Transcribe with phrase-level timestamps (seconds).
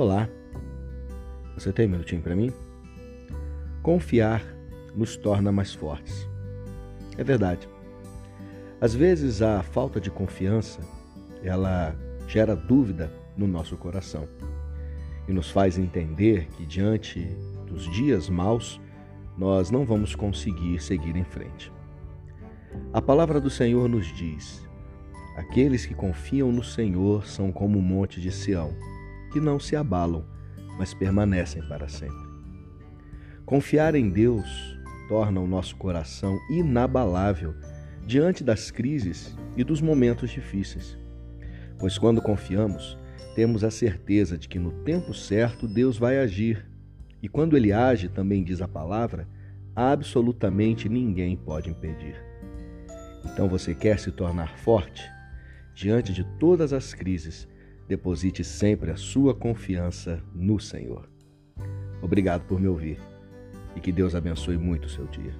[0.00, 0.28] Olá,
[1.54, 2.52] você tem um minutinho para mim?
[3.82, 4.44] Confiar
[4.94, 6.24] nos torna mais fortes.
[7.16, 7.68] É verdade.
[8.80, 10.78] Às vezes a falta de confiança,
[11.42, 11.96] ela
[12.28, 14.28] gera dúvida no nosso coração
[15.26, 17.24] e nos faz entender que diante
[17.66, 18.80] dos dias maus,
[19.36, 21.72] nós não vamos conseguir seguir em frente.
[22.92, 24.64] A palavra do Senhor nos diz:
[25.36, 28.72] Aqueles que confiam no Senhor são como o monte de Sião,
[29.32, 30.24] que não se abalam,
[30.78, 32.28] mas permanecem para sempre.
[33.44, 34.78] Confiar em Deus
[35.08, 37.54] torna o nosso coração inabalável
[38.06, 40.96] diante das crises e dos momentos difíceis.
[41.78, 42.98] Pois quando confiamos,
[43.34, 46.66] temos a certeza de que no tempo certo Deus vai agir.
[47.22, 49.28] E quando ele age, também diz a palavra,
[49.74, 52.16] absolutamente ninguém pode impedir.
[53.24, 55.08] Então você quer se tornar forte?
[55.74, 57.48] Diante de todas as crises,
[57.88, 61.08] deposite sempre a sua confiança no Senhor.
[62.02, 63.00] Obrigado por me ouvir
[63.74, 65.34] e que Deus abençoe muito o seu dia.